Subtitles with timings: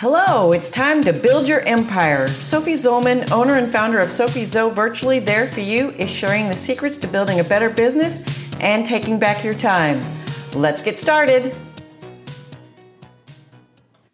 [0.00, 2.28] Hello, it's time to build your empire.
[2.28, 6.54] Sophie Zollman, owner and founder of Sophie Zo Virtually There For You, is sharing the
[6.54, 8.22] secrets to building a better business
[8.60, 10.00] and taking back your time.
[10.54, 11.52] Let's get started.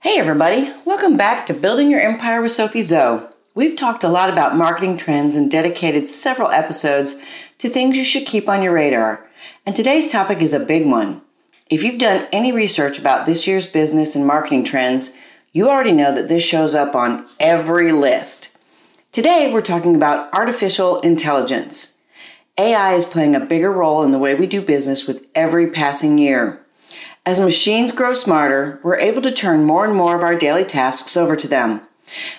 [0.00, 3.29] Hey, everybody, welcome back to Building Your Empire with Sophie Zo.
[3.55, 7.21] We've talked a lot about marketing trends and dedicated several episodes
[7.59, 9.29] to things you should keep on your radar.
[9.66, 11.21] And today's topic is a big one.
[11.69, 15.18] If you've done any research about this year's business and marketing trends,
[15.54, 18.58] you already know that this shows up on every list.
[19.13, 21.96] Today, we're talking about artificial intelligence.
[22.58, 26.18] AI is playing a bigger role in the way we do business with every passing
[26.18, 26.61] year.
[27.25, 31.17] As machines grow smarter, we're able to turn more and more of our daily tasks
[31.17, 31.82] over to them.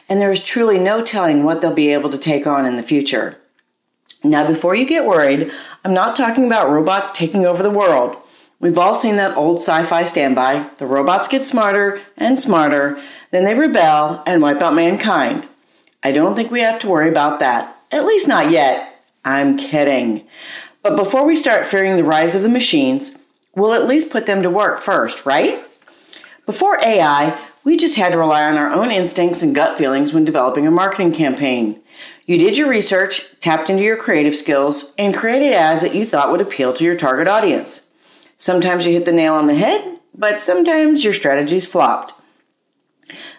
[0.09, 2.83] And there is truly no telling what they'll be able to take on in the
[2.83, 3.37] future.
[4.25, 5.51] Now, before you get worried,
[5.85, 8.17] I'm not talking about robots taking over the world.
[8.59, 10.69] We've all seen that old sci fi standby.
[10.77, 13.01] The robots get smarter and smarter,
[13.31, 15.47] then they rebel and wipe out mankind.
[16.03, 17.77] I don't think we have to worry about that.
[17.91, 19.01] At least not yet.
[19.23, 20.25] I'm kidding.
[20.83, 23.17] But before we start fearing the rise of the machines,
[23.55, 25.63] we'll at least put them to work first, right?
[26.45, 30.23] Before AI, we just had to rely on our own instincts and gut feelings when
[30.23, 31.81] developing a marketing campaign.
[32.27, 36.31] You did your research, tapped into your creative skills, and created ads that you thought
[36.31, 37.84] would appeal to your target audience.
[38.37, 42.13] Sometimes you hit the nail on the head, but sometimes your strategies flopped.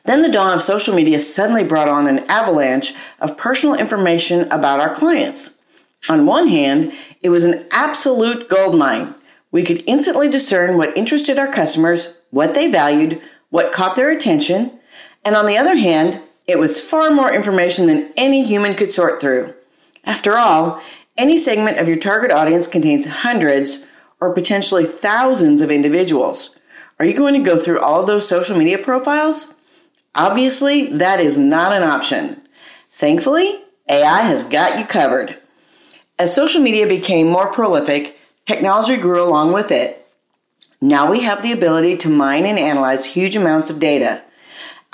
[0.05, 4.81] Then the dawn of social media suddenly brought on an avalanche of personal information about
[4.81, 5.61] our clients.
[6.09, 9.15] On one hand, it was an absolute goldmine.
[9.51, 14.79] We could instantly discern what interested our customers, what they valued, what caught their attention,
[15.25, 19.21] and on the other hand, it was far more information than any human could sort
[19.21, 19.55] through.
[20.05, 20.81] After all,
[21.17, 23.85] any segment of your target audience contains hundreds
[24.21, 26.57] or potentially thousands of individuals.
[26.99, 29.57] Are you going to go through all those social media profiles?
[30.15, 32.43] Obviously, that is not an option.
[32.93, 35.39] Thankfully, AI has got you covered.
[36.19, 40.07] As social media became more prolific, technology grew along with it.
[40.81, 44.23] Now we have the ability to mine and analyze huge amounts of data.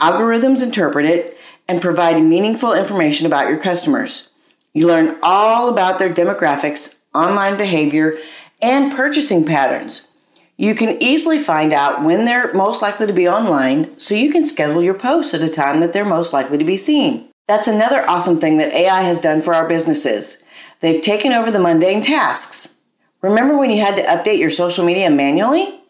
[0.01, 1.39] Algorithms interpret it
[1.69, 4.31] and provide meaningful information about your customers.
[4.73, 8.19] You learn all about their demographics, online behavior,
[8.63, 10.09] and purchasing patterns.
[10.57, 14.45] You can easily find out when they're most likely to be online so you can
[14.45, 17.29] schedule your posts at a time that they're most likely to be seen.
[17.49, 20.45] That's another awesome thing that AI has done for our businesses.
[20.81, 22.81] They've taken over the mundane tasks.
[23.21, 25.81] Remember when you had to update your social media manually?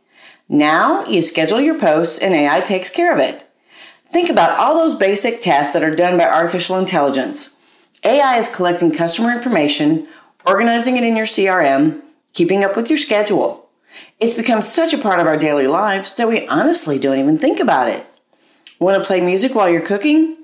[0.48, 3.46] Now you schedule your posts and AI takes care of it.
[4.10, 7.56] Think about all those basic tasks that are done by artificial intelligence.
[8.04, 10.08] AI is collecting customer information,
[10.46, 13.68] organizing it in your CRM, keeping up with your schedule.
[14.18, 17.60] It's become such a part of our daily lives that we honestly don't even think
[17.60, 18.06] about it.
[18.78, 20.38] Want to play music while you're cooking?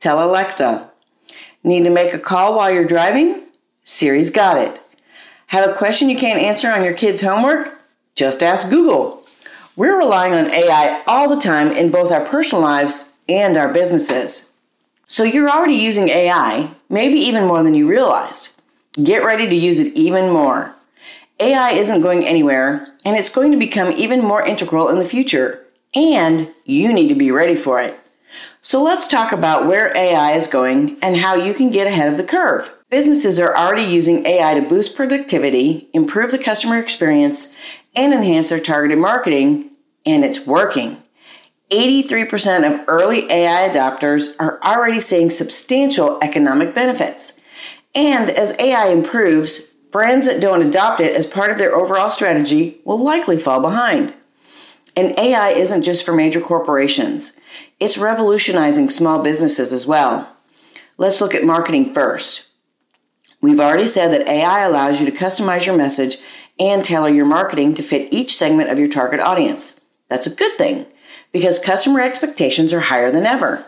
[0.00, 0.90] Tell Alexa.
[1.62, 3.42] Need to make a call while you're driving?
[3.82, 4.80] Siri's got it.
[5.48, 7.78] Have a question you can't answer on your kids' homework?
[8.14, 9.24] Just ask Google.
[9.76, 14.52] We're relying on AI all the time in both our personal lives and our businesses.
[15.06, 18.60] So you're already using AI, maybe even more than you realized.
[18.92, 20.74] Get ready to use it even more.
[21.40, 25.66] AI isn't going anywhere, and it's going to become even more integral in the future,
[25.94, 27.98] and you need to be ready for it.
[28.62, 32.16] So let's talk about where AI is going and how you can get ahead of
[32.16, 32.76] the curve.
[32.88, 37.54] Businesses are already using AI to boost productivity, improve the customer experience,
[37.94, 39.70] and enhance their targeted marketing,
[40.06, 41.02] and it's working.
[41.70, 47.40] 83% of early AI adopters are already seeing substantial economic benefits.
[47.94, 52.80] And as AI improves, brands that don't adopt it as part of their overall strategy
[52.84, 54.12] will likely fall behind.
[54.96, 57.38] And AI isn't just for major corporations,
[57.78, 60.28] it's revolutionizing small businesses as well.
[60.98, 62.48] Let's look at marketing first.
[63.40, 66.16] We've already said that AI allows you to customize your message
[66.58, 69.80] and tailor your marketing to fit each segment of your target audience.
[70.08, 70.86] That's a good thing
[71.30, 73.64] because customer expectations are higher than ever.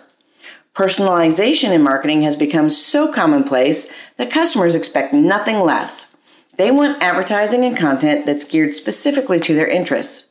[0.74, 6.15] Personalization in marketing has become so commonplace that customers expect nothing less.
[6.56, 10.28] They want advertising and content that's geared specifically to their interests.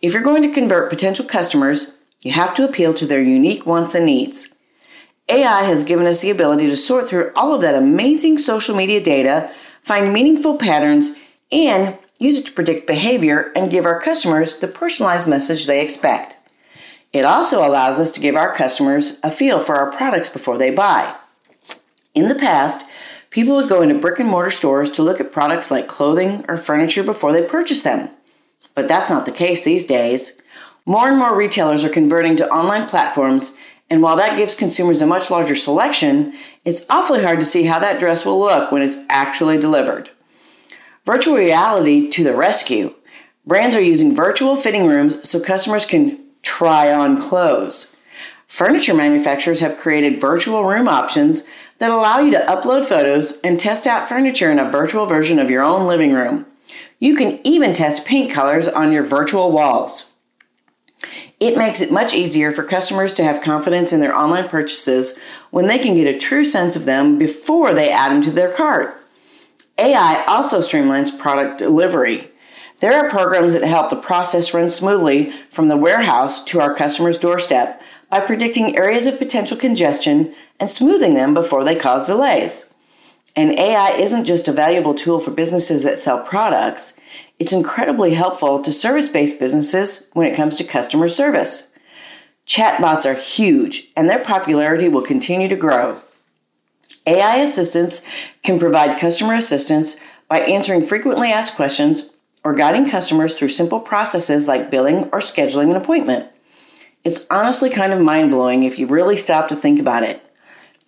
[0.00, 3.94] If you're going to convert potential customers, you have to appeal to their unique wants
[3.94, 4.54] and needs.
[5.28, 9.02] AI has given us the ability to sort through all of that amazing social media
[9.02, 9.50] data,
[9.82, 11.16] find meaningful patterns,
[11.52, 16.36] and use it to predict behavior and give our customers the personalized message they expect.
[17.12, 20.70] It also allows us to give our customers a feel for our products before they
[20.70, 21.14] buy.
[22.14, 22.86] In the past,
[23.36, 26.56] People would go into brick and mortar stores to look at products like clothing or
[26.56, 28.08] furniture before they purchase them.
[28.74, 30.40] But that's not the case these days.
[30.86, 33.58] More and more retailers are converting to online platforms,
[33.90, 36.32] And while that gives consumers a much larger selection,
[36.64, 40.08] it's awfully hard to see how that dress will look when it's actually delivered.
[41.04, 42.94] Virtual reality to the rescue.
[43.46, 47.94] Brands are using virtual fitting rooms so customers can try on clothes.
[48.46, 51.44] Furniture manufacturers have created virtual room options
[51.78, 55.50] that allow you to upload photos and test out furniture in a virtual version of
[55.50, 56.46] your own living room.
[56.98, 60.12] You can even test paint colors on your virtual walls.
[61.38, 65.18] It makes it much easier for customers to have confidence in their online purchases
[65.50, 68.50] when they can get a true sense of them before they add them to their
[68.50, 69.02] cart.
[69.76, 72.30] AI also streamlines product delivery.
[72.78, 77.18] There are programs that help the process run smoothly from the warehouse to our customer's
[77.18, 82.72] doorstep by predicting areas of potential congestion and smoothing them before they cause delays.
[83.34, 86.98] And AI isn't just a valuable tool for businesses that sell products,
[87.38, 91.70] it's incredibly helpful to service based businesses when it comes to customer service.
[92.46, 95.98] Chatbots are huge, and their popularity will continue to grow.
[97.06, 98.04] AI assistants
[98.42, 99.96] can provide customer assistance
[100.28, 102.10] by answering frequently asked questions
[102.42, 106.28] or guiding customers through simple processes like billing or scheduling an appointment.
[107.06, 110.20] It's honestly kind of mind blowing if you really stop to think about it.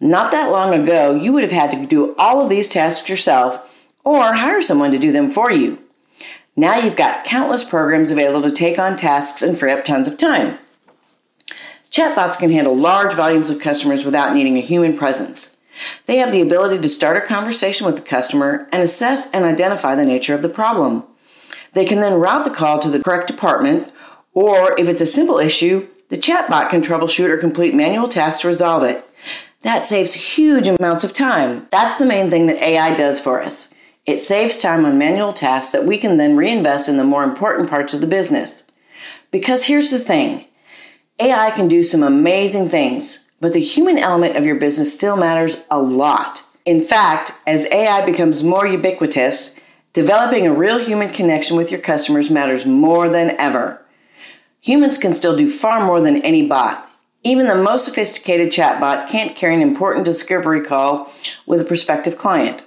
[0.01, 3.73] Not that long ago, you would have had to do all of these tasks yourself
[4.03, 5.79] or hire someone to do them for you.
[6.57, 10.19] Now you've got countless programs available to take on tasks and free up tons of
[10.19, 10.59] time.
[11.89, 15.61] Chatbots can handle large volumes of customers without needing a human presence.
[16.07, 19.95] They have the ability to start a conversation with the customer and assess and identify
[19.95, 21.05] the nature of the problem.
[21.75, 23.93] They can then route the call to the correct department,
[24.35, 28.49] or if it's a simple issue, the chatbot can troubleshoot or complete manual tasks to
[28.49, 29.05] resolve it.
[29.63, 31.67] That saves huge amounts of time.
[31.71, 33.75] That's the main thing that AI does for us.
[34.07, 37.69] It saves time on manual tasks that we can then reinvest in the more important
[37.69, 38.65] parts of the business.
[39.31, 40.47] Because here's the thing
[41.19, 45.67] AI can do some amazing things, but the human element of your business still matters
[45.71, 46.45] a lot.
[46.65, 49.59] In fact, as AI becomes more ubiquitous,
[49.93, 53.83] developing a real human connection with your customers matters more than ever.
[54.61, 56.89] Humans can still do far more than any bot.
[57.23, 61.13] Even the most sophisticated chatbot can't carry an important discovery call
[61.47, 62.63] with a prospective client.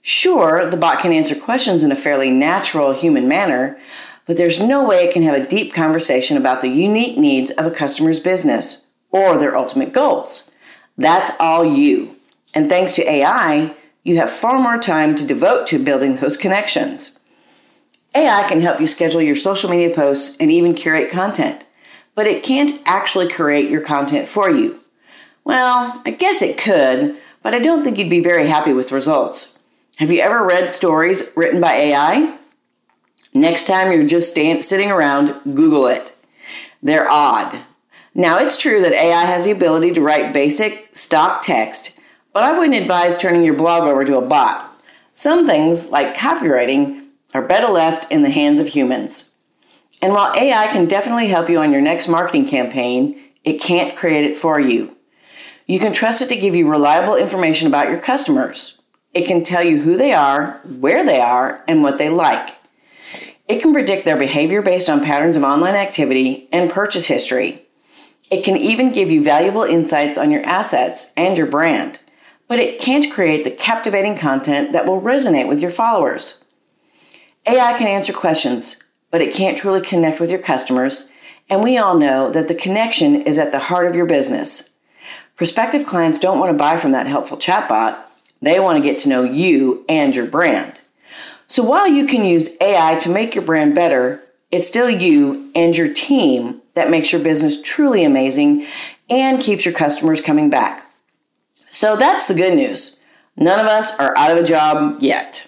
[0.00, 3.78] Sure, the bot can answer questions in a fairly natural human manner,
[4.26, 7.66] but there's no way it can have a deep conversation about the unique needs of
[7.66, 10.50] a customer's business or their ultimate goals.
[10.96, 12.16] That's all you.
[12.54, 17.17] And thanks to AI, you have far more time to devote to building those connections.
[18.14, 21.64] AI can help you schedule your social media posts and even curate content
[22.18, 24.80] but it can't actually create your content for you.
[25.44, 29.60] Well, I guess it could, but I don't think you'd be very happy with results.
[29.98, 32.36] Have you ever read stories written by AI?
[33.32, 36.12] Next time you're just stand, sitting around, Google it.
[36.82, 37.56] They're odd.
[38.16, 42.00] Now, it's true that AI has the ability to write basic, stock text,
[42.32, 44.76] but I wouldn't advise turning your blog over to a bot.
[45.14, 49.32] Some things, like copywriting, are better left in the hands of humans.
[50.00, 54.24] And while AI can definitely help you on your next marketing campaign, it can't create
[54.24, 54.96] it for you.
[55.66, 58.78] You can trust it to give you reliable information about your customers.
[59.12, 62.54] It can tell you who they are, where they are, and what they like.
[63.48, 67.66] It can predict their behavior based on patterns of online activity and purchase history.
[68.30, 71.98] It can even give you valuable insights on your assets and your brand,
[72.46, 76.44] but it can't create the captivating content that will resonate with your followers.
[77.46, 81.10] AI can answer questions, but it can't truly connect with your customers.
[81.48, 84.70] And we all know that the connection is at the heart of your business.
[85.36, 87.98] Prospective clients don't want to buy from that helpful chatbot,
[88.42, 90.78] they want to get to know you and your brand.
[91.46, 95.76] So while you can use AI to make your brand better, it's still you and
[95.76, 98.66] your team that makes your business truly amazing
[99.10, 100.84] and keeps your customers coming back.
[101.70, 102.98] So that's the good news.
[103.36, 105.47] None of us are out of a job yet.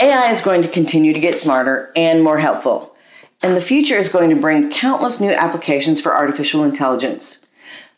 [0.00, 2.96] AI is going to continue to get smarter and more helpful,
[3.42, 7.44] and the future is going to bring countless new applications for artificial intelligence.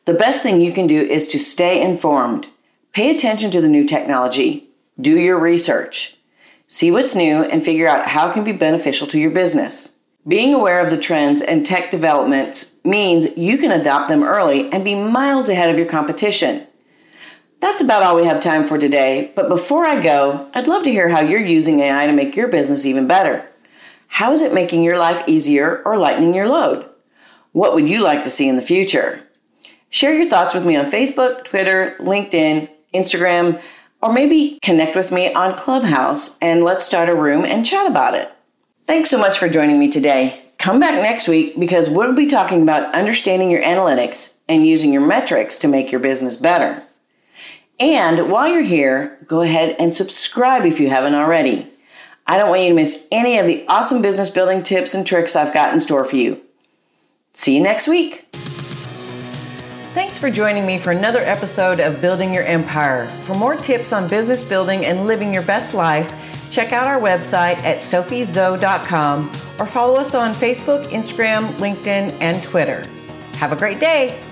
[0.04, 2.48] The best thing you can do is to stay informed.
[2.92, 4.68] Pay attention to the new technology.
[5.00, 6.16] Do your research.
[6.66, 9.98] See what's new and figure out how it can be beneficial to your business.
[10.26, 14.84] Being aware of the trends and tech developments means you can adopt them early and
[14.84, 16.66] be miles ahead of your competition.
[17.62, 20.90] That's about all we have time for today, but before I go, I'd love to
[20.90, 23.48] hear how you're using AI to make your business even better.
[24.08, 26.90] How is it making your life easier or lightening your load?
[27.52, 29.22] What would you like to see in the future?
[29.90, 33.62] Share your thoughts with me on Facebook, Twitter, LinkedIn, Instagram,
[34.02, 38.16] or maybe connect with me on Clubhouse and let's start a room and chat about
[38.16, 38.28] it.
[38.88, 40.42] Thanks so much for joining me today.
[40.58, 45.06] Come back next week because we'll be talking about understanding your analytics and using your
[45.06, 46.82] metrics to make your business better.
[47.82, 51.66] And while you're here, go ahead and subscribe if you haven't already.
[52.28, 55.34] I don't want you to miss any of the awesome business building tips and tricks
[55.34, 56.40] I've got in store for you.
[57.32, 58.28] See you next week.
[59.94, 63.08] Thanks for joining me for another episode of Building Your Empire.
[63.24, 66.14] For more tips on business building and living your best life,
[66.52, 72.86] check out our website at sophiezo.com or follow us on Facebook, Instagram, LinkedIn, and Twitter.
[73.38, 74.22] Have a great day.